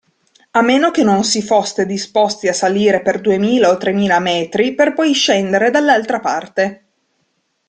[0.49, 4.95] A meno che non si foste disposti a salire per duemila o tremila metri per
[4.95, 6.85] poi scendere dall'altra parte.